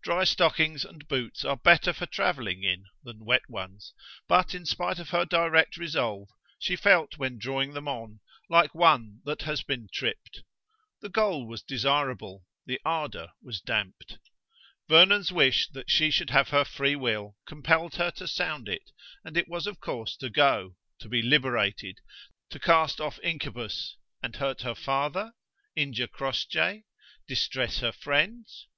[0.00, 3.92] Dry stockings and boots are better for travelling in than wet ones,
[4.26, 9.20] but in spite of her direct resolve, she felt when drawing them on like one
[9.26, 10.42] that has been tripped.
[11.02, 14.16] The goal was desirable, the ardour was damped.
[14.88, 18.92] Vernon's wish that she should have her free will compelled her to sound it:
[19.26, 21.98] and it was of course to go, to be liberated,
[22.48, 25.34] to cast off incubus and hurt her father?
[25.74, 26.84] injure Crossjay?
[27.28, 28.68] distress her friends?